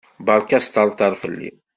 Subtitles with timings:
[0.25, 1.49] Beṛka asṭerṭer fell-i.